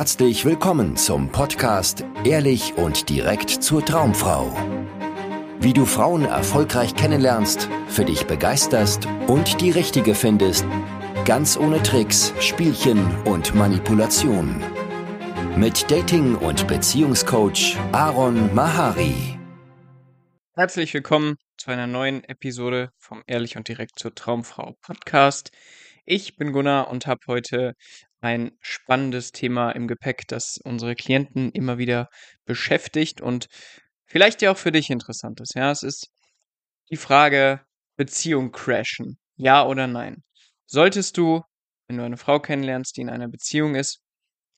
herzlich 0.00 0.46
willkommen 0.46 0.96
zum 0.96 1.30
Podcast 1.30 2.06
Ehrlich 2.24 2.72
und 2.78 3.10
direkt 3.10 3.50
zur 3.50 3.84
Traumfrau. 3.84 4.50
Wie 5.60 5.74
du 5.74 5.84
Frauen 5.84 6.24
erfolgreich 6.24 6.94
kennenlernst, 6.94 7.68
für 7.86 8.06
dich 8.06 8.26
begeisterst 8.26 9.06
und 9.26 9.60
die 9.60 9.70
richtige 9.70 10.14
findest, 10.14 10.64
ganz 11.26 11.58
ohne 11.58 11.82
Tricks, 11.82 12.32
Spielchen 12.40 13.14
und 13.26 13.54
Manipulation. 13.54 14.64
Mit 15.54 15.90
Dating- 15.90 16.36
und 16.36 16.66
Beziehungscoach 16.66 17.76
Aaron 17.92 18.54
Mahari. 18.54 19.38
Herzlich 20.54 20.94
willkommen 20.94 21.36
zu 21.58 21.72
einer 21.72 21.86
neuen 21.86 22.24
Episode 22.24 22.88
vom 22.96 23.22
Ehrlich 23.26 23.58
und 23.58 23.68
direkt 23.68 23.98
zur 23.98 24.14
Traumfrau 24.14 24.76
Podcast. 24.80 25.50
Ich 26.06 26.36
bin 26.36 26.52
Gunnar 26.52 26.90
und 26.90 27.06
habe 27.06 27.20
heute 27.26 27.74
ein 28.20 28.52
spannendes 28.60 29.32
Thema 29.32 29.70
im 29.72 29.88
Gepäck, 29.88 30.26
das 30.28 30.58
unsere 30.64 30.94
Klienten 30.94 31.50
immer 31.52 31.78
wieder 31.78 32.08
beschäftigt 32.44 33.20
und 33.20 33.48
vielleicht 34.06 34.42
ja 34.42 34.52
auch 34.52 34.58
für 34.58 34.72
dich 34.72 34.90
interessant 34.90 35.40
ist. 35.40 35.54
Ja, 35.54 35.70
es 35.70 35.82
ist 35.82 36.08
die 36.90 36.96
Frage 36.96 37.60
Beziehung 37.96 38.52
crashen. 38.52 39.18
Ja 39.36 39.66
oder 39.66 39.86
nein? 39.86 40.22
Solltest 40.66 41.16
du, 41.16 41.42
wenn 41.88 41.96
du 41.98 42.04
eine 42.04 42.16
Frau 42.16 42.40
kennenlernst, 42.40 42.96
die 42.96 43.02
in 43.02 43.10
einer 43.10 43.28
Beziehung 43.28 43.74
ist, 43.74 44.00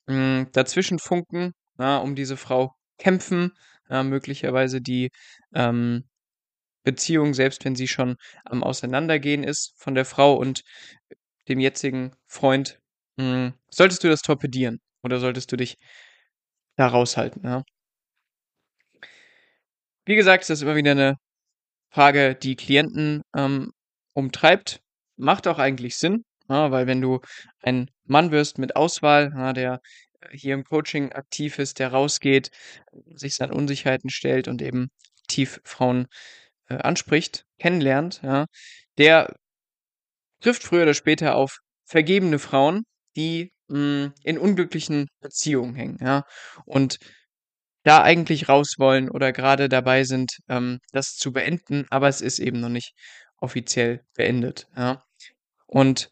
mh, 0.07 0.45
dazwischen 0.53 0.99
funken, 0.99 1.53
na, 1.77 1.97
um 1.99 2.15
diese 2.15 2.37
Frau 2.37 2.73
kämpfen, 2.97 3.51
ja, 3.89 4.03
möglicherweise 4.03 4.81
die 4.81 5.09
ähm, 5.53 6.03
Beziehung, 6.83 7.33
selbst 7.33 7.65
wenn 7.65 7.75
sie 7.75 7.87
schon 7.87 8.17
am 8.45 8.63
Auseinandergehen 8.63 9.43
ist 9.43 9.73
von 9.77 9.95
der 9.95 10.05
Frau 10.05 10.35
und 10.35 10.63
dem 11.47 11.59
jetzigen 11.59 12.13
Freund, 12.27 12.79
hm, 13.19 13.53
solltest 13.69 14.03
du 14.03 14.09
das 14.09 14.21
torpedieren 14.21 14.79
oder 15.03 15.19
solltest 15.19 15.51
du 15.51 15.57
dich 15.57 15.77
da 16.77 16.87
raushalten, 16.87 17.43
ja? 17.43 17.63
Wie 20.05 20.15
gesagt, 20.15 20.41
ist 20.43 20.49
das 20.49 20.61
immer 20.61 20.75
wieder 20.75 20.91
eine 20.91 21.15
Frage, 21.91 22.35
die 22.35 22.55
Klienten, 22.55 23.23
ähm, 23.35 23.71
umtreibt. 24.13 24.81
Macht 25.17 25.47
auch 25.47 25.59
eigentlich 25.59 25.95
Sinn, 25.97 26.25
ja, 26.49 26.71
weil 26.71 26.87
wenn 26.87 27.01
du 27.01 27.21
ein 27.61 27.89
Mann 28.05 28.31
wirst 28.31 28.57
mit 28.57 28.75
Auswahl, 28.75 29.31
ja, 29.35 29.53
der 29.53 29.81
äh, 30.21 30.37
hier 30.37 30.55
im 30.55 30.63
Coaching 30.65 31.13
aktiv 31.13 31.59
ist, 31.59 31.79
der 31.79 31.89
rausgeht, 31.91 32.51
sich 33.15 33.35
seinen 33.35 33.53
Unsicherheiten 33.53 34.09
stellt 34.09 34.47
und 34.47 34.61
eben 34.61 34.89
tief 35.27 35.61
Frauen, 35.65 36.07
äh, 36.69 36.75
anspricht, 36.77 37.45
kennenlernt, 37.59 38.21
ja, 38.23 38.47
der 38.97 39.35
trifft 40.41 40.63
früher 40.63 40.83
oder 40.83 40.93
später 40.93 41.35
auf 41.35 41.59
vergebene 41.85 42.39
Frauen, 42.39 42.83
die 43.15 43.53
hm, 43.69 44.13
in 44.23 44.37
unglücklichen 44.37 45.07
Beziehungen 45.21 45.75
hängen, 45.75 45.97
ja. 46.01 46.23
Und 46.65 46.99
da 47.83 48.01
eigentlich 48.03 48.49
raus 48.49 48.75
wollen 48.77 49.09
oder 49.09 49.31
gerade 49.33 49.69
dabei 49.69 50.03
sind, 50.05 50.37
ähm, 50.49 50.79
das 50.91 51.15
zu 51.15 51.33
beenden, 51.33 51.85
aber 51.89 52.07
es 52.07 52.21
ist 52.21 52.39
eben 52.39 52.59
noch 52.59 52.69
nicht 52.69 52.93
offiziell 53.37 54.01
beendet, 54.15 54.67
ja. 54.75 55.03
Und 55.67 56.11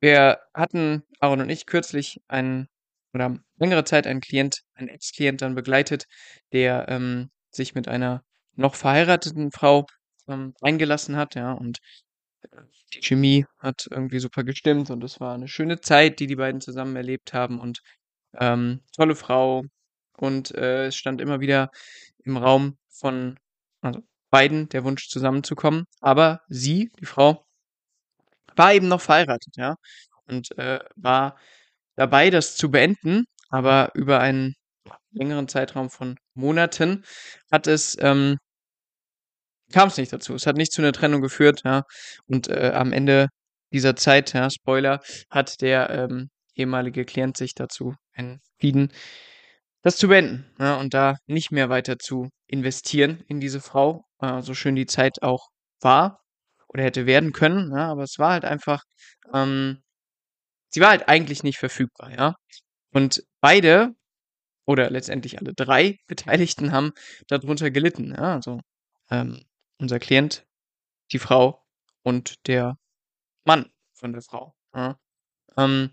wir 0.00 0.40
hatten, 0.54 1.02
Aaron 1.20 1.42
und 1.42 1.50
ich, 1.50 1.66
kürzlich 1.66 2.20
einen 2.28 2.68
oder 3.12 3.38
längere 3.56 3.84
Zeit 3.84 4.06
einen 4.06 4.20
Klient, 4.20 4.62
einen 4.74 4.88
Ex-Klient 4.88 5.42
dann 5.42 5.54
begleitet, 5.54 6.06
der 6.52 6.86
ähm, 6.88 7.30
sich 7.50 7.74
mit 7.74 7.88
einer 7.88 8.22
noch 8.56 8.74
verheirateten 8.74 9.50
Frau 9.52 9.86
ähm, 10.28 10.54
eingelassen 10.62 11.16
hat, 11.16 11.34
ja, 11.34 11.52
und 11.52 11.78
die 12.94 13.00
Chemie 13.00 13.46
hat 13.58 13.86
irgendwie 13.90 14.18
super 14.18 14.44
gestimmt 14.44 14.90
und 14.90 15.04
es 15.04 15.20
war 15.20 15.34
eine 15.34 15.48
schöne 15.48 15.80
Zeit, 15.80 16.20
die 16.20 16.26
die 16.26 16.36
beiden 16.36 16.60
zusammen 16.60 16.96
erlebt 16.96 17.32
haben 17.32 17.60
und 17.60 17.80
ähm, 18.38 18.80
tolle 18.94 19.14
Frau. 19.14 19.64
Und 20.16 20.54
äh, 20.54 20.86
es 20.86 20.96
stand 20.96 21.20
immer 21.20 21.40
wieder 21.40 21.70
im 22.24 22.36
Raum 22.36 22.76
von 22.88 23.38
also 23.80 24.00
beiden 24.30 24.68
der 24.68 24.84
Wunsch 24.84 25.08
zusammenzukommen. 25.08 25.84
Aber 26.00 26.40
sie, 26.48 26.90
die 27.00 27.06
Frau, 27.06 27.46
war 28.56 28.74
eben 28.74 28.88
noch 28.88 29.00
verheiratet, 29.00 29.56
ja. 29.56 29.76
Und 30.26 30.56
äh, 30.58 30.80
war 30.96 31.38
dabei, 31.96 32.30
das 32.30 32.56
zu 32.56 32.70
beenden, 32.70 33.24
aber 33.48 33.90
über 33.94 34.20
einen 34.20 34.54
längeren 35.12 35.48
Zeitraum 35.48 35.90
von 35.90 36.16
Monaten 36.34 37.04
hat 37.50 37.66
es 37.66 37.96
ähm, 38.00 38.38
kam 39.72 39.88
es 39.88 39.96
nicht 39.96 40.12
dazu. 40.12 40.34
Es 40.34 40.46
hat 40.46 40.56
nicht 40.56 40.72
zu 40.72 40.82
einer 40.82 40.92
Trennung 40.92 41.20
geführt, 41.20 41.62
ja. 41.64 41.82
Und 42.26 42.48
äh, 42.48 42.72
am 42.74 42.92
Ende 42.92 43.28
dieser 43.72 43.96
Zeit, 43.96 44.32
ja, 44.32 44.50
Spoiler, 44.50 45.00
hat 45.30 45.60
der 45.60 45.90
ähm, 45.90 46.30
ehemalige 46.54 47.04
Klient 47.04 47.36
sich 47.36 47.54
dazu 47.54 47.94
entschieden, 48.12 48.92
das 49.82 49.96
zu 49.96 50.08
beenden, 50.08 50.46
ja, 50.58 50.76
und 50.76 50.94
da 50.94 51.16
nicht 51.26 51.50
mehr 51.52 51.68
weiter 51.70 51.98
zu 51.98 52.28
investieren 52.46 53.24
in 53.28 53.40
diese 53.40 53.60
Frau, 53.60 54.04
äh, 54.20 54.42
so 54.42 54.54
schön 54.54 54.76
die 54.76 54.86
Zeit 54.86 55.22
auch 55.22 55.48
war 55.80 56.20
oder 56.68 56.84
hätte 56.84 57.06
werden 57.06 57.32
können, 57.32 57.72
ja, 57.72 57.90
aber 57.90 58.02
es 58.04 58.18
war 58.18 58.32
halt 58.32 58.44
einfach, 58.44 58.82
ähm, 59.32 59.82
sie 60.70 60.80
war 60.80 60.90
halt 60.90 61.08
eigentlich 61.08 61.42
nicht 61.42 61.58
verfügbar, 61.58 62.12
ja. 62.12 62.34
Und 62.92 63.22
beide 63.40 63.94
oder 64.66 64.90
letztendlich 64.90 65.40
alle 65.40 65.54
drei 65.54 65.96
Beteiligten 66.06 66.72
haben 66.72 66.92
darunter 67.28 67.70
gelitten, 67.70 68.14
ja, 68.16 68.34
also 68.34 68.60
ähm, 69.10 69.42
unser 69.80 69.98
Klient, 69.98 70.46
die 71.12 71.18
Frau 71.18 71.64
und 72.02 72.46
der 72.46 72.76
Mann 73.44 73.70
von 73.94 74.12
der 74.12 74.22
Frau. 74.22 74.54
Ja, 74.74 74.98
ähm, 75.56 75.90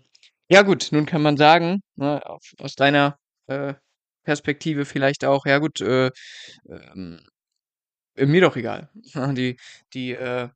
ja 0.50 0.62
gut, 0.62 0.88
nun 0.92 1.06
kann 1.06 1.22
man 1.22 1.36
sagen, 1.36 1.80
ne, 1.96 2.24
auf, 2.24 2.42
aus 2.58 2.74
deiner 2.74 3.18
äh, 3.48 3.74
Perspektive 4.24 4.84
vielleicht 4.84 5.24
auch, 5.24 5.46
ja 5.46 5.58
gut, 5.58 5.80
äh, 5.80 6.10
ähm, 6.68 7.20
mir 8.16 8.40
doch 8.40 8.56
egal. 8.56 8.90
Die, 9.14 9.56
die, 9.94 10.12
äh, 10.12 10.48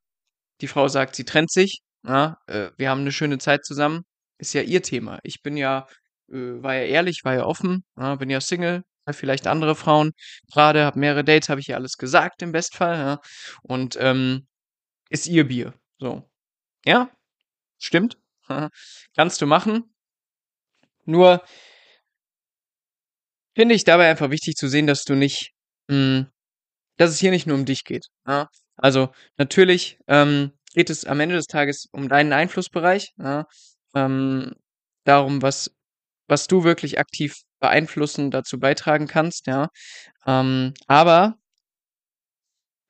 die 0.61 0.67
Frau 0.67 0.87
sagt, 0.87 1.15
sie 1.15 1.25
trennt 1.25 1.51
sich, 1.51 1.81
ja, 2.05 2.37
äh, 2.47 2.71
wir 2.77 2.89
haben 2.89 3.01
eine 3.01 3.11
schöne 3.11 3.37
Zeit 3.39 3.65
zusammen, 3.65 4.03
ist 4.37 4.53
ja 4.53 4.61
ihr 4.61 4.81
Thema. 4.83 5.19
Ich 5.23 5.41
bin 5.41 5.57
ja, 5.57 5.87
äh, 6.29 6.35
war 6.63 6.75
ja 6.75 6.83
ehrlich, 6.83 7.21
war 7.23 7.35
ja 7.35 7.45
offen, 7.45 7.83
ja, 7.97 8.15
bin 8.15 8.29
ja 8.29 8.41
Single, 8.41 8.83
vielleicht 9.11 9.47
andere 9.47 9.75
Frauen 9.75 10.11
gerade, 10.51 10.85
habe 10.85 10.99
mehrere 10.99 11.23
Dates, 11.23 11.49
habe 11.49 11.59
ich 11.59 11.69
ihr 11.69 11.75
alles 11.75 11.97
gesagt 11.97 12.41
im 12.41 12.51
Bestfall, 12.51 12.97
ja. 12.97 13.19
Und 13.61 13.97
ähm, 13.99 14.47
ist 15.09 15.27
ihr 15.27 15.47
Bier. 15.47 15.73
So. 15.99 16.29
Ja, 16.85 17.09
stimmt. 17.77 18.17
Kannst 19.15 19.41
du 19.41 19.45
machen. 19.45 19.93
Nur 21.05 21.43
finde 23.55 23.75
ich 23.75 23.83
dabei 23.83 24.09
einfach 24.09 24.31
wichtig 24.31 24.55
zu 24.55 24.67
sehen, 24.67 24.87
dass 24.87 25.03
du 25.03 25.15
nicht, 25.15 25.51
mh, 25.87 25.95
hm, 25.95 26.27
dass 26.97 27.11
es 27.11 27.19
hier 27.19 27.31
nicht 27.31 27.47
nur 27.47 27.57
um 27.57 27.65
dich 27.65 27.83
geht. 27.83 28.07
Ja? 28.27 28.49
Also 28.77 29.09
natürlich 29.37 29.99
ähm, 30.07 30.53
geht 30.73 30.89
es 30.89 31.05
am 31.05 31.19
Ende 31.19 31.35
des 31.35 31.45
Tages 31.47 31.87
um 31.91 32.09
deinen 32.09 32.33
Einflussbereich, 32.33 33.13
ja? 33.17 33.45
ähm, 33.95 34.53
darum, 35.03 35.41
was 35.41 35.71
was 36.27 36.47
du 36.47 36.63
wirklich 36.63 36.99
aktiv 36.99 37.35
beeinflussen, 37.63 38.29
dazu 38.31 38.59
beitragen 38.59 39.07
kannst, 39.07 39.47
ja. 39.47 39.69
Ähm, 40.27 40.73
aber 40.87 41.37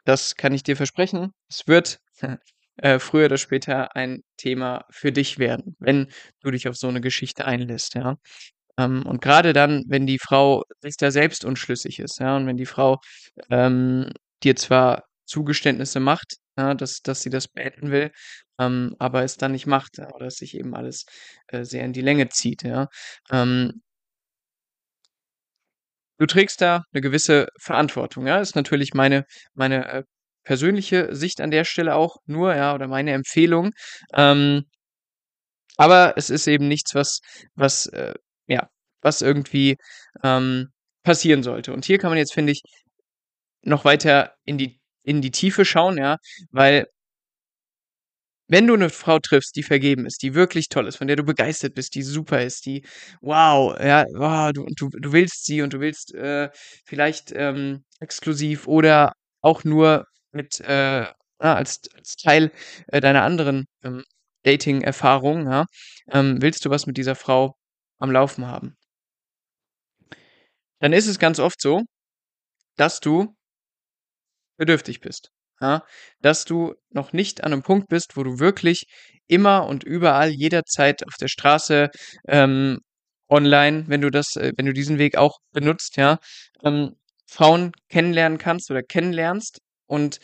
das 0.06 0.36
kann 0.36 0.54
ich 0.54 0.64
dir 0.64 0.76
versprechen, 0.76 1.32
es 1.50 1.68
wird 1.68 2.00
äh, 2.78 3.00
früher 3.00 3.26
oder 3.26 3.38
später 3.38 3.96
ein 3.96 4.24
Thema 4.38 4.86
für 4.90 5.12
dich 5.12 5.40
werden, 5.40 5.76
wenn 5.80 6.08
du 6.42 6.52
dich 6.52 6.68
auf 6.68 6.76
so 6.76 6.88
eine 6.88 7.02
Geschichte 7.02 7.46
einlässt, 7.46 7.96
ja. 7.96 8.18
Ähm, 8.80 9.06
und 9.06 9.22
gerade 9.22 9.54
dann, 9.54 9.84
wenn 9.88 10.08
die 10.08 10.20
Frau 10.20 10.64
sich 10.82 10.98
da 10.98 11.12
selbst 11.12 11.46
unschlüssig 11.46 12.00
ist, 12.00 12.20
ja, 12.20 12.36
und 12.38 12.48
wenn 12.48 12.58
die 12.58 12.66
Frau 12.66 13.00
ähm, 13.52 14.12
dir 14.44 14.56
zwar 14.56 15.06
Zugeständnisse 15.26 16.00
macht, 16.00 16.38
ja, 16.58 16.74
dass, 16.76 17.02
dass 17.02 17.22
sie 17.22 17.30
das 17.32 17.48
beenden 17.48 17.92
will, 17.92 18.12
ähm, 18.60 18.96
aber 19.00 19.24
es 19.24 19.38
dann 19.38 19.54
nicht 19.54 19.68
macht, 19.68 19.98
ja, 20.00 20.10
oder 20.14 20.28
es 20.28 20.36
sich 20.38 20.56
eben 20.58 20.76
alles 20.76 21.06
äh, 21.48 21.64
sehr 21.66 21.86
in 21.86 21.94
die 21.94 22.02
Länge 22.02 22.30
zieht, 22.30 22.64
ja. 22.64 22.88
Ähm, 23.32 23.82
du 26.18 26.26
trägst 26.26 26.62
da 26.62 26.84
eine 26.94 27.02
gewisse 27.02 27.48
Verantwortung, 27.60 28.28
ja. 28.28 28.40
Ist 28.40 28.56
natürlich 28.56 28.94
meine, 28.94 29.26
meine 29.54 29.86
äh, 29.88 30.04
persönliche 30.44 31.16
Sicht 31.16 31.42
an 31.42 31.52
der 31.52 31.66
Stelle 31.66 31.96
auch 31.96 32.18
nur, 32.26 32.56
ja, 32.56 32.74
oder 32.76 32.88
meine 32.88 33.12
Empfehlung. 33.14 33.72
Ähm, 34.14 34.64
aber 35.78 36.14
es 36.18 36.30
ist 36.30 36.48
eben 36.48 36.68
nichts, 36.68 36.94
was, 36.96 37.20
was, 37.56 37.88
äh, 37.88 38.14
ja, 38.48 38.70
was 39.02 39.22
irgendwie 39.22 39.78
ähm, 40.24 40.70
passieren 41.04 41.44
sollte. 41.44 41.74
Und 41.74 41.86
hier 41.86 41.98
kann 41.98 42.12
man 42.12 42.18
jetzt, 42.18 42.34
finde 42.34 42.54
ich, 42.54 42.62
noch 43.64 43.86
weiter 43.86 44.34
in 44.46 44.58
die 44.58 44.80
in 45.04 45.22
die 45.22 45.32
Tiefe 45.32 45.66
schauen, 45.66 45.98
ja, 45.98 46.18
weil 46.52 46.88
wenn 48.48 48.68
du 48.68 48.74
eine 48.76 48.90
Frau 48.90 49.20
triffst, 49.20 49.56
die 49.56 49.64
vergeben 49.64 50.06
ist, 50.06 50.22
die 50.22 50.34
wirklich 50.36 50.70
toll 50.70 50.88
ist, 50.88 50.98
von 50.98 51.08
der 51.08 51.16
du 51.16 51.24
begeistert 51.24 51.74
bist, 51.76 51.96
die 51.96 52.04
super 52.04 52.42
ist, 52.44 52.66
die 52.66 52.86
wow, 53.22 53.78
ja, 53.80 54.06
wow, 54.14 54.52
du 54.54 54.66
du 54.76 54.90
du 54.90 55.12
willst 55.14 55.46
sie 55.46 55.62
und 55.62 55.74
du 55.74 55.80
willst, 55.80 56.14
äh, 56.14 56.50
vielleicht, 56.86 57.32
ähm, 57.36 57.84
exklusiv 58.00 58.68
oder 58.68 59.14
auch 59.42 59.64
nur 59.64 60.06
mit, 60.32 60.60
äh, 60.62 61.02
ja, 61.04 61.14
als 61.40 61.82
als 61.96 62.16
Teil, 62.18 62.52
äh, 62.88 63.02
deiner 63.02 63.24
anderen, 63.24 63.66
ähm, 63.84 64.04
Dating-Erfahrung, 64.44 65.48
ja, 65.50 65.66
ähm, 66.12 66.42
willst 66.42 66.66
du 66.66 66.70
was 66.70 66.86
mit 66.88 66.98
dieser 66.98 67.16
Frau 67.16 67.56
am 68.00 68.12
Laufen 68.12 68.48
haben. 68.48 68.76
dann 70.80 70.94
ist 70.94 71.08
es 71.08 71.18
ganz 71.20 71.40
oft 71.40 71.60
so, 71.62 71.82
dass 72.78 73.00
du 73.00 73.36
bedürftig 74.58 75.00
bist. 75.02 75.32
Ja? 75.64 75.84
Dass 76.22 76.46
du 76.46 76.76
noch 76.92 77.14
nicht 77.14 77.44
an 77.44 77.54
einem 77.54 77.64
Punkt 77.64 77.88
bist, 77.90 78.18
wo 78.18 78.24
du 78.24 78.40
wirklich 78.40 78.86
immer 79.28 79.66
und 79.68 79.84
überall 79.84 80.30
jederzeit 80.30 81.06
auf 81.08 81.16
der 81.20 81.30
Straße 81.30 81.90
ähm, 82.28 82.80
online, 83.30 83.86
wenn 83.88 84.02
du 84.02 84.12
das, 84.12 84.36
äh, 84.36 84.52
wenn 84.58 84.66
du 84.66 84.74
diesen 84.74 84.98
Weg 85.00 85.18
auch 85.18 85.40
benutzt, 85.54 85.98
ja, 85.98 86.20
ähm, 86.64 86.96
Frauen 87.28 87.72
kennenlernen 87.90 88.38
kannst 88.38 88.70
oder 88.70 88.84
kennenlernst 88.84 89.60
und 89.88 90.20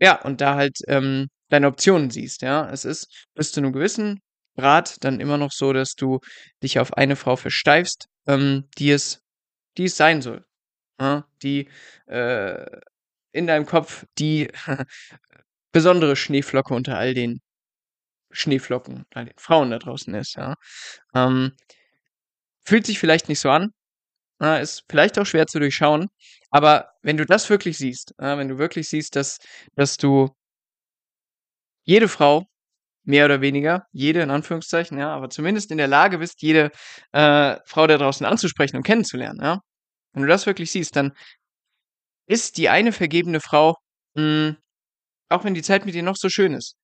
ja, 0.00 0.22
und 0.22 0.40
da 0.40 0.54
halt 0.54 0.78
ähm, 0.86 1.26
deine 1.48 1.66
Optionen 1.66 2.10
siehst, 2.10 2.42
ja. 2.42 2.70
Es 2.70 2.84
ist 2.84 3.08
bis 3.34 3.50
zu 3.52 3.60
einem 3.60 3.72
gewissen 3.72 4.20
Grad 4.56 4.96
dann 5.04 5.20
immer 5.20 5.38
noch 5.38 5.50
so, 5.52 5.72
dass 5.72 5.94
du 5.94 6.20
dich 6.62 6.78
auf 6.78 6.94
eine 6.94 7.16
Frau 7.16 7.36
versteifst, 7.36 8.06
ähm, 8.26 8.68
die 8.78 8.90
es, 8.90 9.20
die 9.76 9.84
es 9.84 9.96
sein 9.96 10.22
soll. 10.22 10.44
Ja? 11.00 11.26
Die 11.42 11.68
äh, 12.06 12.80
in 13.32 13.46
deinem 13.46 13.66
Kopf 13.66 14.04
die 14.18 14.48
besondere 15.72 16.16
Schneeflocke 16.16 16.74
unter 16.74 16.98
all 16.98 17.14
den 17.14 17.40
Schneeflocken, 18.30 19.04
all 19.14 19.26
den 19.26 19.38
Frauen 19.38 19.70
da 19.70 19.78
draußen 19.78 20.14
ist, 20.14 20.36
ja. 20.36 20.54
Ähm, 21.14 21.52
fühlt 22.64 22.86
sich 22.86 22.98
vielleicht 22.98 23.28
nicht 23.28 23.40
so 23.40 23.50
an, 23.50 23.72
äh, 24.42 24.62
ist 24.62 24.84
vielleicht 24.90 25.18
auch 25.18 25.26
schwer 25.26 25.46
zu 25.46 25.58
durchschauen, 25.60 26.08
aber 26.50 26.90
wenn 27.02 27.16
du 27.16 27.26
das 27.26 27.50
wirklich 27.50 27.78
siehst, 27.78 28.14
äh, 28.18 28.36
wenn 28.36 28.48
du 28.48 28.58
wirklich 28.58 28.88
siehst, 28.88 29.16
dass, 29.16 29.38
dass 29.76 29.96
du 29.96 30.30
jede 31.84 32.08
Frau, 32.08 32.46
mehr 33.04 33.24
oder 33.24 33.40
weniger, 33.40 33.86
jede 33.92 34.20
in 34.22 34.30
Anführungszeichen, 34.30 34.98
ja, 34.98 35.14
aber 35.14 35.30
zumindest 35.30 35.70
in 35.70 35.78
der 35.78 35.88
Lage 35.88 36.18
bist, 36.18 36.42
jede 36.42 36.70
äh, 37.12 37.56
Frau 37.64 37.86
da 37.86 37.96
draußen 37.98 38.26
anzusprechen 38.26 38.76
und 38.76 38.82
kennenzulernen, 38.84 39.40
ja. 39.42 39.60
Wenn 40.12 40.22
du 40.22 40.28
das 40.28 40.46
wirklich 40.46 40.70
siehst, 40.72 40.96
dann 40.96 41.12
ist 42.28 42.58
die 42.58 42.68
eine 42.68 42.92
vergebene 42.92 43.40
Frau, 43.40 43.76
mh, 44.14 44.22
hm, 44.22 44.56
auch 45.30 45.44
wenn 45.44 45.54
die 45.54 45.62
Zeit 45.62 45.84
mit 45.84 45.94
dir 45.94 46.02
noch 46.02 46.16
so 46.16 46.28
schön 46.28 46.54
ist, 46.54 46.76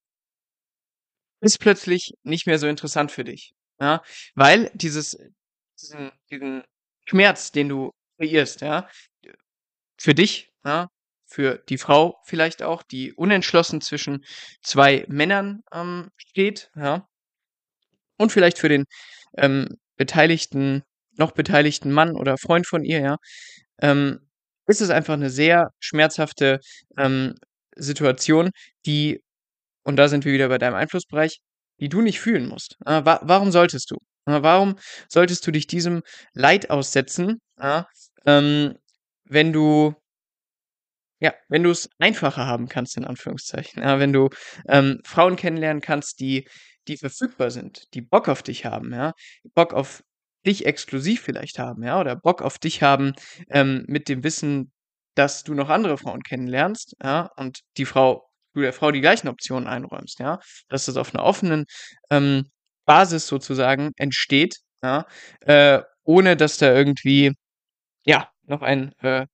ist 1.41 1.59
plötzlich 1.59 2.13
nicht 2.23 2.47
mehr 2.47 2.59
so 2.59 2.67
interessant 2.67 3.11
für 3.11 3.23
dich. 3.23 3.53
Ja? 3.79 4.03
Weil 4.35 4.71
dieses, 4.73 5.17
diesen, 5.81 6.11
diesen 6.29 6.63
Schmerz, 7.05 7.51
den 7.51 7.69
du 7.69 7.91
kreierst, 8.17 8.61
ja, 8.61 8.89
für 9.97 10.13
dich, 10.13 10.51
ja, 10.63 10.89
für 11.25 11.63
die 11.69 11.77
Frau 11.77 12.19
vielleicht 12.25 12.63
auch, 12.63 12.83
die 12.83 13.13
unentschlossen 13.13 13.81
zwischen 13.81 14.23
zwei 14.61 15.05
Männern 15.07 15.61
ähm, 15.71 16.09
steht, 16.17 16.71
ja, 16.75 17.07
und 18.17 18.31
vielleicht 18.31 18.57
für 18.57 18.69
den 18.69 18.85
ähm, 19.37 19.77
beteiligten, 19.97 20.83
noch 21.17 21.31
beteiligten 21.31 21.91
Mann 21.91 22.15
oder 22.15 22.37
Freund 22.37 22.67
von 22.67 22.83
ihr, 22.83 23.01
ja, 23.01 23.17
ähm, 23.81 24.24
ist 24.67 24.81
es 24.81 24.89
einfach 24.89 25.13
eine 25.13 25.29
sehr 25.29 25.71
schmerzhafte 25.79 26.59
ähm, 26.97 27.35
Situation, 27.75 28.51
die, 28.85 29.21
und 29.83 29.97
da 29.97 30.07
sind 30.07 30.25
wir 30.25 30.33
wieder 30.33 30.49
bei 30.49 30.57
deinem 30.57 30.75
Einflussbereich, 30.75 31.39
die 31.79 31.89
du 31.89 32.01
nicht 32.01 32.19
fühlen 32.19 32.47
musst. 32.47 32.77
Äh, 32.85 33.05
wa 33.05 33.19
warum 33.23 33.51
solltest 33.51 33.91
du? 33.91 33.97
Äh, 34.25 34.41
warum 34.41 34.75
solltest 35.09 35.45
du 35.47 35.51
dich 35.51 35.67
diesem 35.67 36.01
Leid 36.33 36.69
aussetzen, 36.69 37.41
äh, 37.59 37.83
ähm, 38.25 38.75
wenn 39.25 39.53
du 39.53 39.95
ja, 41.19 41.33
wenn 41.47 41.63
du 41.63 41.71
es 41.71 41.89
einfacher 41.99 42.45
haben 42.45 42.67
kannst, 42.67 42.97
in 42.97 43.05
Anführungszeichen, 43.05 43.81
ja, 43.81 43.99
wenn 43.99 44.13
du 44.13 44.29
ähm, 44.67 44.99
Frauen 45.05 45.37
kennenlernen 45.37 45.81
kannst, 45.81 46.19
die, 46.19 46.47
die 46.87 46.97
verfügbar 46.97 47.51
sind, 47.51 47.93
die 47.93 48.01
Bock 48.01 48.27
auf 48.27 48.43
dich 48.43 48.65
haben, 48.65 48.93
ja, 48.93 49.13
Bock 49.53 49.73
auf 49.73 50.03
dich 50.45 50.65
exklusiv 50.65 51.21
vielleicht 51.21 51.59
haben, 51.59 51.83
ja, 51.83 51.99
oder 51.99 52.15
Bock 52.15 52.41
auf 52.41 52.59
dich 52.59 52.83
haben, 52.83 53.13
ähm, 53.49 53.85
mit 53.87 54.09
dem 54.09 54.23
Wissen, 54.23 54.71
dass 55.15 55.43
du 55.43 55.53
noch 55.53 55.69
andere 55.69 55.97
Frauen 55.97 56.23
kennenlernst, 56.23 56.95
ja, 57.03 57.29
und 57.37 57.61
die 57.77 57.85
Frau, 57.85 58.29
du 58.53 58.61
der 58.61 58.73
Frau 58.73 58.91
die 58.91 59.01
gleichen 59.01 59.27
Optionen 59.27 59.67
einräumst, 59.67 60.19
ja, 60.19 60.39
dass 60.69 60.85
das 60.85 60.97
auf 60.97 61.13
einer 61.13 61.23
offenen 61.23 61.65
ähm, 62.09 62.49
Basis 62.85 63.27
sozusagen 63.27 63.91
entsteht, 63.97 64.57
ja, 64.83 65.05
äh, 65.41 65.81
ohne 66.03 66.37
dass 66.37 66.57
da 66.57 66.73
irgendwie, 66.73 67.33
ja, 68.05 68.29
noch 68.43 68.61
ein 68.61 68.93
äh, 68.99 69.27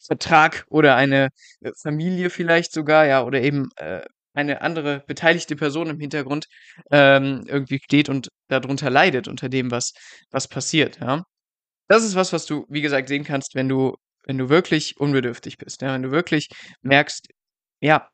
Vertrag 0.00 0.64
oder 0.68 0.96
eine 0.96 1.28
äh, 1.60 1.72
Familie 1.82 2.30
vielleicht 2.30 2.72
sogar, 2.72 3.06
ja, 3.06 3.22
oder 3.24 3.40
eben 3.42 3.68
äh, 3.76 4.02
eine 4.34 4.62
andere 4.62 5.02
beteiligte 5.06 5.56
Person 5.56 5.90
im 5.90 6.00
Hintergrund 6.00 6.46
ähm, 6.90 7.44
irgendwie 7.46 7.80
steht 7.82 8.08
und 8.08 8.28
darunter 8.48 8.90
leidet, 8.90 9.28
unter 9.28 9.48
dem, 9.48 9.70
was, 9.70 9.92
was 10.30 10.48
passiert, 10.48 11.00
ja. 11.00 11.24
Das 11.88 12.04
ist 12.04 12.14
was, 12.14 12.32
was 12.32 12.46
du, 12.46 12.66
wie 12.68 12.82
gesagt, 12.82 13.08
sehen 13.08 13.24
kannst, 13.24 13.54
wenn 13.56 13.68
du, 13.68 13.96
wenn 14.24 14.38
du 14.38 14.48
wirklich 14.48 14.98
unbedürftig 15.00 15.58
bist, 15.58 15.82
ja, 15.82 15.94
wenn 15.94 16.02
du 16.02 16.12
wirklich 16.12 16.48
merkst, 16.82 17.28
ja, 17.80 18.08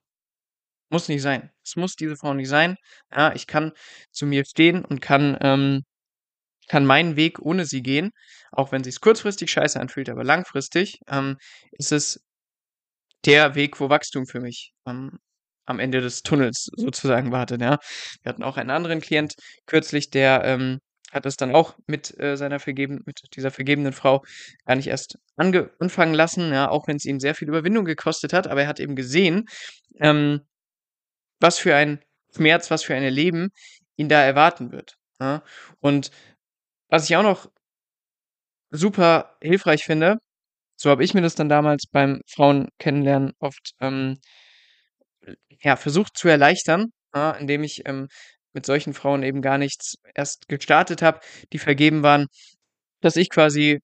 muss 0.90 1.08
nicht 1.08 1.22
sein. 1.22 1.50
Es 1.64 1.76
muss 1.76 1.96
diese 1.96 2.16
Frau 2.16 2.34
nicht 2.34 2.48
sein. 2.48 2.76
Ja, 3.14 3.34
ich 3.34 3.46
kann 3.46 3.72
zu 4.12 4.26
mir 4.26 4.44
stehen 4.44 4.84
und 4.84 5.00
kann, 5.00 5.36
ähm, 5.40 5.84
kann 6.68 6.86
meinen 6.86 7.16
Weg 7.16 7.40
ohne 7.40 7.66
sie 7.66 7.82
gehen, 7.82 8.12
auch 8.52 8.72
wenn 8.72 8.84
sich's 8.84 9.00
kurzfristig 9.00 9.50
scheiße 9.50 9.80
anfühlt, 9.80 10.08
aber 10.10 10.24
langfristig 10.24 11.00
ähm, 11.08 11.38
ist 11.72 11.92
es 11.92 12.20
der 13.24 13.54
Weg, 13.54 13.80
wo 13.80 13.88
Wachstum 13.90 14.26
für 14.26 14.40
mich 14.40 14.72
ähm, 14.86 15.18
am 15.66 15.80
Ende 15.80 16.00
des 16.00 16.22
Tunnels 16.22 16.68
sozusagen 16.76 17.32
wartet, 17.32 17.60
ja. 17.60 17.78
Wir 18.22 18.30
hatten 18.30 18.42
auch 18.42 18.56
einen 18.56 18.70
anderen 18.70 19.00
Klient 19.00 19.34
kürzlich, 19.66 20.10
der 20.10 20.42
ähm, 20.44 20.78
hat 21.12 21.26
es 21.26 21.36
dann 21.36 21.54
auch 21.54 21.76
mit 21.86 22.18
äh, 22.20 22.36
seiner 22.36 22.60
vergeben, 22.60 23.02
mit 23.06 23.20
dieser 23.36 23.50
vergebenen 23.50 23.92
Frau 23.92 24.22
gar 24.64 24.76
nicht 24.76 24.88
erst 24.88 25.18
ange 25.36 25.70
anfangen 25.78 26.14
lassen, 26.14 26.52
ja, 26.52 26.68
auch 26.68 26.88
wenn 26.88 26.96
es 26.96 27.04
ihm 27.04 27.20
sehr 27.20 27.34
viel 27.34 27.48
Überwindung 27.48 27.84
gekostet 27.84 28.32
hat, 28.32 28.46
aber 28.46 28.62
er 28.62 28.68
hat 28.68 28.80
eben 28.80 28.96
gesehen, 28.96 29.46
ähm, 30.00 30.40
was 31.40 31.58
für 31.58 31.74
ein 31.74 32.00
Schmerz, 32.34 32.70
was 32.70 32.82
für 32.84 32.94
ein 32.94 33.02
Leben 33.12 33.50
ihn 33.96 34.08
da 34.08 34.22
erwarten 34.22 34.72
wird. 34.72 34.96
Ja. 35.20 35.42
Und 35.80 36.10
was 36.88 37.08
ich 37.08 37.16
auch 37.16 37.22
noch 37.22 37.50
super 38.70 39.36
hilfreich 39.42 39.84
finde, 39.84 40.18
so 40.76 40.90
habe 40.90 41.04
ich 41.04 41.14
mir 41.14 41.22
das 41.22 41.34
dann 41.34 41.48
damals 41.48 41.86
beim 41.90 42.20
Frauen 42.28 42.68
kennenlernen 42.78 43.32
oft 43.40 43.74
ähm, 43.80 44.18
ja, 45.62 45.76
versucht 45.76 46.16
zu 46.16 46.28
erleichtern, 46.28 46.86
ja, 47.14 47.32
indem 47.32 47.64
ich 47.64 47.82
ähm, 47.86 48.08
mit 48.52 48.66
solchen 48.66 48.94
Frauen 48.94 49.22
eben 49.22 49.42
gar 49.42 49.58
nichts 49.58 49.96
erst 50.14 50.48
gestartet 50.48 51.02
habe, 51.02 51.20
die 51.52 51.58
vergeben 51.58 52.02
waren, 52.02 52.26
dass 53.02 53.16
ich 53.16 53.30
quasi 53.30 53.80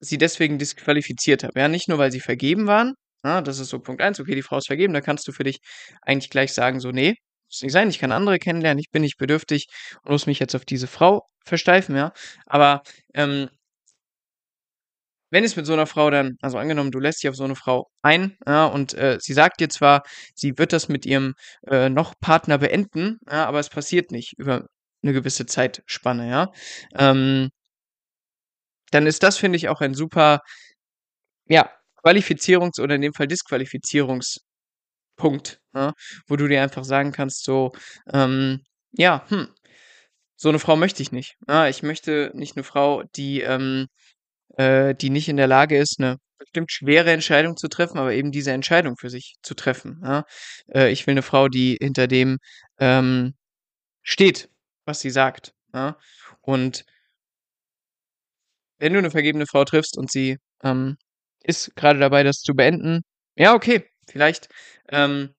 sie 0.00 0.18
deswegen 0.18 0.58
disqualifiziert 0.58 1.44
habe. 1.44 1.58
Ja, 1.60 1.68
nicht 1.68 1.88
nur, 1.88 1.98
weil 1.98 2.12
sie 2.12 2.20
vergeben 2.20 2.66
waren, 2.66 2.94
ja, 3.24 3.42
das 3.42 3.58
ist 3.58 3.70
so 3.70 3.80
Punkt 3.80 4.02
eins. 4.02 4.20
okay, 4.20 4.34
die 4.34 4.42
Frau 4.42 4.58
ist 4.58 4.68
vergeben, 4.68 4.94
da 4.94 5.00
kannst 5.00 5.26
du 5.28 5.32
für 5.32 5.44
dich 5.44 5.58
eigentlich 6.02 6.30
gleich 6.30 6.52
sagen, 6.52 6.80
so, 6.80 6.90
nee, 6.92 7.14
muss 7.48 7.62
nicht 7.62 7.72
sein, 7.72 7.90
ich 7.90 7.98
kann 7.98 8.12
andere 8.12 8.38
kennenlernen, 8.38 8.78
ich 8.78 8.90
bin 8.90 9.02
nicht 9.02 9.18
bedürftig 9.18 9.66
und 10.04 10.12
muss 10.12 10.26
mich 10.26 10.38
jetzt 10.38 10.54
auf 10.54 10.64
diese 10.64 10.86
Frau 10.86 11.22
versteifen, 11.44 11.96
ja. 11.96 12.12
Aber 12.46 12.82
ähm, 13.14 13.48
wenn 15.30 15.44
es 15.44 15.56
mit 15.56 15.66
so 15.66 15.72
einer 15.74 15.86
Frau 15.86 16.10
dann, 16.10 16.36
also 16.42 16.58
angenommen, 16.58 16.90
du 16.90 16.98
lässt 17.00 17.22
dich 17.22 17.28
auf 17.30 17.36
so 17.36 17.44
eine 17.44 17.56
Frau 17.56 17.88
ein, 18.02 18.36
ja, 18.46 18.66
und 18.66 18.94
äh, 18.94 19.18
sie 19.20 19.34
sagt 19.34 19.60
dir 19.60 19.68
zwar, 19.68 20.02
sie 20.34 20.58
wird 20.58 20.72
das 20.72 20.88
mit 20.88 21.06
ihrem 21.06 21.34
äh, 21.66 21.88
noch 21.88 22.14
Partner 22.20 22.58
beenden, 22.58 23.18
ja, 23.30 23.46
aber 23.46 23.60
es 23.60 23.68
passiert 23.70 24.10
nicht 24.10 24.34
über 24.38 24.66
eine 25.02 25.12
gewisse 25.12 25.46
Zeitspanne, 25.46 26.28
ja, 26.30 26.52
ähm, 26.96 27.50
dann 28.90 29.06
ist 29.06 29.22
das, 29.22 29.38
finde 29.38 29.56
ich, 29.56 29.68
auch 29.68 29.80
ein 29.80 29.94
super, 29.94 30.40
ja, 31.46 31.70
Qualifizierungs- 32.04 32.80
oder 32.80 32.94
in 32.94 33.02
dem 33.02 33.12
Fall 33.14 33.26
Disqualifizierungspunkt, 33.26 34.44
ja, 35.74 35.92
wo 36.26 36.36
du 36.36 36.46
dir 36.48 36.62
einfach 36.62 36.84
sagen 36.84 37.12
kannst, 37.12 37.44
so, 37.44 37.72
ähm, 38.12 38.62
ja, 38.92 39.24
hm, 39.28 39.48
so 40.36 40.48
eine 40.50 40.58
Frau 40.60 40.76
möchte 40.76 41.02
ich 41.02 41.12
nicht. 41.12 41.36
Ja, 41.48 41.68
ich 41.68 41.82
möchte 41.82 42.30
nicht 42.34 42.56
eine 42.56 42.64
Frau, 42.64 43.02
die 43.16 43.42
ähm, 43.42 43.88
äh, 44.58 44.94
die 44.96 45.10
nicht 45.10 45.28
in 45.30 45.38
der 45.38 45.48
Lage 45.48 45.78
ist, 45.78 45.96
eine 46.00 46.18
bestimmt 46.38 46.72
schwere 46.72 47.12
Entscheidung 47.12 47.56
zu 47.58 47.68
treffen, 47.68 47.98
aber 47.98 48.14
eben 48.14 48.32
diese 48.32 48.52
Entscheidung 48.52 48.96
für 48.98 49.10
sich 49.10 49.36
zu 49.42 49.54
treffen, 49.54 50.00
ja? 50.04 50.24
Äh, 50.74 50.92
ich 50.92 51.06
will 51.06 51.12
eine 51.14 51.22
Frau, 51.22 51.48
die 51.48 51.78
hinter 51.80 52.08
dem, 52.08 52.38
ähm, 52.80 53.34
steht, 54.02 54.50
was 54.86 55.00
sie 55.00 55.10
sagt, 55.10 55.52
ja? 55.74 55.98
Und 56.42 56.84
wenn 58.78 58.92
du 58.92 58.98
eine 58.98 59.10
vergebene 59.10 59.46
Frau 59.46 59.64
triffst 59.64 59.96
und 59.98 60.10
sie, 60.10 60.38
ähm, 60.62 60.96
ist 61.42 61.74
gerade 61.76 61.98
dabei, 61.98 62.22
das 62.22 62.40
zu 62.40 62.54
beenden, 62.54 63.02
ja, 63.36 63.54
okay, 63.54 63.84
vielleicht, 64.08 64.48
ähm, 64.90 65.34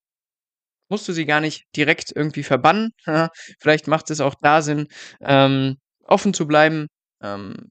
musst 0.90 1.08
du 1.08 1.14
sie 1.14 1.26
gar 1.26 1.42
nicht 1.42 1.66
direkt 1.76 2.12
irgendwie 2.16 2.44
verbannen, 2.44 2.92
ja? 3.06 3.30
Vielleicht 3.60 3.88
macht 3.88 4.10
es 4.12 4.22
auch 4.22 4.36
da 4.42 4.62
Sinn, 4.62 4.88
ähm, 5.22 5.78
offen 6.06 6.34
zu 6.34 6.48
bleiben, 6.48 6.88
ähm 7.24 7.70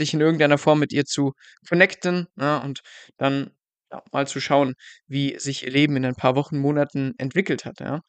dich 0.00 0.14
in 0.14 0.20
irgendeiner 0.20 0.58
Form 0.58 0.78
mit 0.80 0.92
ihr 0.92 1.04
zu 1.04 1.32
connecten 1.68 2.26
ja, 2.38 2.58
und 2.58 2.80
dann 3.18 3.50
ja, 3.92 4.02
mal 4.12 4.26
zu 4.26 4.40
schauen, 4.40 4.74
wie 5.06 5.38
sich 5.38 5.64
ihr 5.64 5.70
Leben 5.70 5.96
in 5.96 6.04
ein 6.04 6.14
paar 6.16 6.36
Wochen, 6.36 6.58
Monaten 6.58 7.14
entwickelt 7.18 7.64
hat. 7.64 7.80
Ja. 7.80 8.00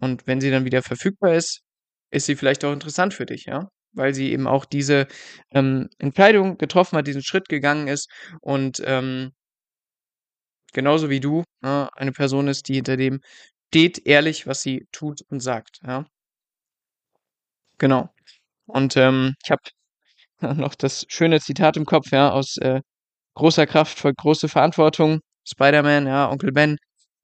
Und 0.00 0.26
wenn 0.26 0.40
sie 0.40 0.50
dann 0.50 0.64
wieder 0.64 0.82
verfügbar 0.82 1.34
ist, 1.34 1.62
ist 2.10 2.26
sie 2.26 2.36
vielleicht 2.36 2.64
auch 2.64 2.72
interessant 2.72 3.14
für 3.14 3.26
dich. 3.26 3.46
Ja. 3.46 3.68
weil 3.92 4.14
sie 4.14 4.32
eben 4.32 4.46
auch 4.46 4.64
diese 4.66 5.06
ähm, 5.52 5.88
Entscheidung 5.98 6.58
getroffen 6.58 6.98
hat, 6.98 7.06
diesen 7.06 7.22
Schritt 7.22 7.48
gegangen 7.48 7.88
ist 7.88 8.08
und 8.40 8.82
ähm, 8.84 9.32
genauso 10.72 11.10
wie 11.10 11.20
du 11.20 11.44
ja, 11.62 11.88
eine 11.94 12.12
Person 12.12 12.48
ist, 12.48 12.68
die 12.68 12.74
hinter 12.74 12.96
dem 12.96 13.20
steht, 13.68 14.06
ehrlich, 14.06 14.46
was 14.46 14.62
sie 14.62 14.86
tut 14.92 15.22
und 15.30 15.40
sagt. 15.40 15.80
Ja. 15.86 16.06
Genau. 17.78 18.10
Und 18.66 18.96
ähm, 18.96 19.34
ich 19.44 19.50
habe 19.50 19.62
noch 20.40 20.74
das 20.74 21.04
schöne 21.08 21.40
Zitat 21.40 21.76
im 21.76 21.84
Kopf, 21.84 22.10
ja, 22.12 22.30
aus 22.30 22.56
äh, 22.58 22.80
großer 23.34 23.66
Kraft 23.66 23.98
folgt 23.98 24.18
große 24.18 24.48
Verantwortung. 24.48 25.20
Spider-Man, 25.46 26.06
ja, 26.06 26.30
Onkel 26.30 26.52
Ben 26.52 26.76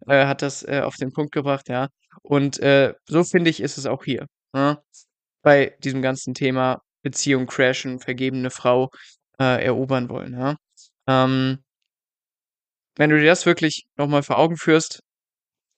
äh, 0.07 0.27
hat 0.27 0.43
das 0.43 0.63
äh, 0.63 0.81
auf 0.83 0.97
den 0.97 1.13
Punkt 1.13 1.33
gebracht, 1.33 1.69
ja. 1.69 1.89
Und 2.23 2.59
äh, 2.61 2.95
so 3.07 3.25
finde 3.25 3.51
ich, 3.51 3.61
ist 3.61 3.79
es 3.79 3.87
auch 3.87 4.05
hier. 4.05 4.27
Ja? 4.55 4.83
Bei 5.43 5.77
diesem 5.85 6.03
ganzen 6.03 6.35
Thema 6.35 6.81
Beziehung 7.03 7.47
crashen, 7.47 8.01
vergebene 8.01 8.51
Frau 8.51 8.91
äh, 9.39 9.65
erobern 9.65 10.09
wollen. 10.09 10.33
Ja? 10.35 10.57
Ähm, 11.07 11.65
wenn 12.97 13.11
du 13.11 13.19
dir 13.19 13.27
das 13.27 13.47
wirklich 13.47 13.87
nochmal 13.97 14.23
vor 14.23 14.39
Augen 14.39 14.57
führst, 14.57 15.01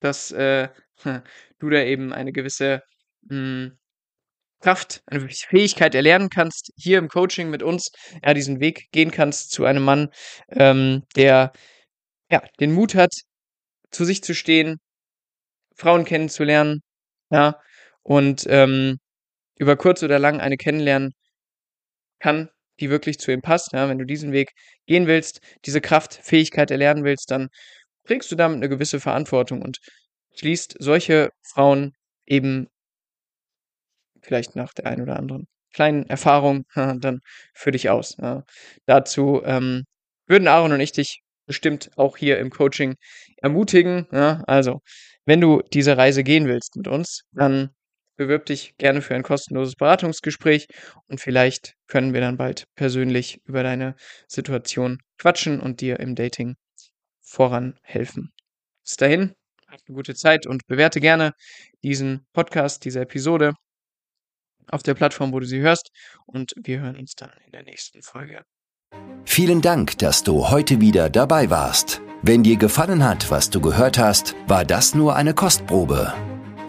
dass 0.01 0.31
äh, 0.33 0.69
du 1.59 1.71
da 1.71 1.83
eben 1.83 2.13
eine 2.13 2.33
gewisse 2.33 2.83
mh, 3.23 3.31
hm, 3.31 3.79
Kraft, 4.61 5.03
eine 5.07 5.29
Fähigkeit 5.29 5.95
erlernen 5.95 6.31
kannst, 6.31 6.73
hier 6.77 6.99
im 6.99 7.09
Coaching 7.09 7.51
mit 7.51 7.63
uns, 7.63 7.91
ja, 8.25 8.35
diesen 8.35 8.61
Weg 8.61 8.89
gehen 8.93 9.11
kannst 9.11 9.51
zu 9.53 9.65
einem 9.65 9.85
Mann, 9.85 10.09
ähm, 10.51 11.03
der 11.15 11.53
ja, 12.31 12.43
den 12.61 12.73
Mut 12.73 12.95
hat, 12.95 13.13
zu 13.91 14.05
sich 14.05 14.23
zu 14.23 14.35
stehen, 14.35 14.79
Frauen 15.77 16.05
kennenzulernen, 16.05 16.81
ja, 17.31 17.61
und 18.03 18.47
ähm, 18.49 18.99
über 19.59 19.77
kurz 19.77 20.03
oder 20.03 20.19
lang 20.19 20.41
eine 20.41 20.57
kennenlernen 20.57 21.13
kann, 22.21 22.51
die 22.81 22.91
wirklich 22.91 23.19
zu 23.19 23.33
ihm 23.33 23.43
passt. 23.43 23.73
Ja, 23.73 23.89
wenn 23.89 23.99
du 23.99 24.05
diesen 24.05 24.33
Weg 24.33 24.53
gehen 24.87 25.07
willst, 25.07 25.41
diese 25.65 25.81
Kraft, 25.81 26.15
Fähigkeit 26.23 26.71
erlernen 26.71 27.05
willst, 27.05 27.31
dann 27.31 27.49
trägst 28.07 28.31
du 28.31 28.37
damit 28.37 28.57
eine 28.57 28.69
gewisse 28.69 29.01
Verantwortung 29.01 29.63
und 29.63 29.79
schließt 30.37 30.77
solche 30.79 31.31
Frauen 31.43 31.93
eben 32.27 32.69
vielleicht 34.27 34.57
nach 34.57 34.75
der 34.75 34.87
einen 34.87 35.03
oder 35.03 35.17
anderen 35.17 35.47
kleinen 35.73 36.07
Erfahrung 36.07 36.65
dann 36.75 37.21
für 37.55 37.71
dich 37.71 37.91
aus. 37.91 38.17
Dazu 38.87 39.43
ähm, 39.45 39.85
würden 40.27 40.49
Aaron 40.49 40.73
und 40.73 40.81
ich 40.81 40.93
dich 40.93 41.21
bestimmt 41.47 41.91
auch 41.97 42.17
hier 42.17 42.39
im 42.39 42.51
Coaching 42.51 42.97
ermutigen. 43.37 44.11
Also, 44.11 44.81
wenn 45.27 45.41
du 45.41 45.63
diese 45.73 45.97
Reise 45.97 46.25
gehen 46.25 46.47
willst 46.49 46.77
mit 46.77 46.89
uns, 46.89 47.23
dann 47.33 47.71
bewirb 48.17 48.47
dich 48.47 48.75
gerne 48.79 49.03
für 49.03 49.15
ein 49.15 49.23
kostenloses 49.23 49.77
Beratungsgespräch 49.77 50.67
und 51.07 51.21
vielleicht 51.21 51.75
können 51.87 52.15
wir 52.15 52.23
dann 52.23 52.39
bald 52.39 52.65
persönlich 52.75 53.39
über 53.45 53.63
deine 53.63 53.95
Situation 54.27 54.99
quatschen 55.19 55.61
und 55.61 55.81
dir 55.81 56.01
im 56.01 56.15
Dating 56.15 56.55
voran 57.21 57.79
helfen. 57.83 58.33
Bis 58.83 58.97
dahin, 58.97 59.35
hab 59.69 59.81
eine 59.87 59.95
gute 59.95 60.15
Zeit 60.15 60.47
und 60.47 60.67
bewerte 60.67 61.01
gerne 61.01 61.33
diesen 61.83 62.27
Podcast, 62.33 62.85
diese 62.85 63.01
Episode 63.01 63.53
auf 64.71 64.83
der 64.83 64.95
Plattform, 64.95 65.33
wo 65.33 65.41
du 65.41 65.47
sie 65.47 65.61
hörst. 65.61 65.91
Und 66.27 66.53
wir 66.57 66.81
hören 66.81 66.97
uns 66.97 67.15
dann 67.15 67.31
in 67.45 67.53
der 67.53 67.63
nächsten 67.63 68.03
Folge. 68.03 68.43
Vielen 69.25 69.61
Dank, 69.61 69.99
dass 69.99 70.23
du 70.23 70.51
heute 70.51 70.81
wieder 70.81 71.11
dabei 71.11 71.51
warst. 71.51 72.01
Wenn 72.23 72.43
dir 72.43 72.57
gefallen 72.57 73.05
hat, 73.05 73.31
was 73.31 73.51
du 73.51 73.61
gehört 73.61 73.99
hast, 73.99 74.35
war 74.47 74.65
das 74.65 74.95
nur 74.95 75.17
eine 75.17 75.35
Kostprobe. 75.35 76.15